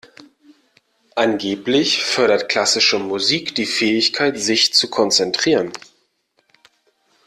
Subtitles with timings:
[1.13, 5.71] Angeblich fördert klassische Musik die Fähigkeit, sich zu konzentrieren.